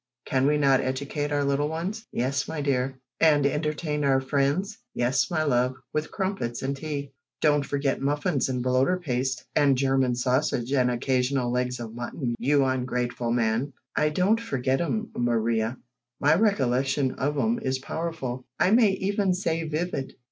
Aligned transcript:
Can 0.25 0.47
we 0.47 0.57
not 0.57 0.79
educate 0.81 1.31
our 1.31 1.43
little 1.43 1.69
ones?" 1.69 2.07
"Yes, 2.11 2.47
my 2.47 2.59
dear." 2.59 2.99
"And 3.19 3.45
entertain 3.45 4.03
our 4.03 4.19
friends?" 4.19 4.79
"Yes, 4.95 5.29
my 5.29 5.43
love, 5.43 5.75
with 5.93 6.09
crumpets 6.09 6.63
and 6.63 6.75
tea." 6.75 7.13
"Don't 7.39 7.63
forget 7.63 8.01
muffins 8.01 8.49
and 8.49 8.63
bloater 8.63 8.97
paste, 8.99 9.45
and 9.55 9.77
German 9.77 10.15
sausage 10.15 10.73
and 10.73 10.89
occasional 10.89 11.51
legs 11.51 11.79
of 11.79 11.93
mutton, 11.93 12.33
you 12.39 12.65
ungrateful 12.65 13.31
man!" 13.31 13.73
"I 13.95 14.09
don't 14.09 14.41
forget 14.41 14.81
'em, 14.81 15.11
Mariar. 15.15 15.77
My 16.19 16.33
recollection 16.33 17.11
of 17.19 17.37
'em 17.37 17.59
is 17.61 17.77
powerful; 17.77 18.47
I 18.59 18.71
may 18.71 18.93
even 18.93 19.35
say 19.35 19.65
vivid." 19.67 20.15